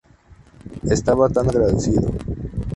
Estaba 0.95 1.29
tan 1.29 1.47
agradecido. 1.47 2.09